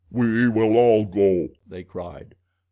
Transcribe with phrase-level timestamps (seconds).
[0.09, 2.33] "We will all go," they cried.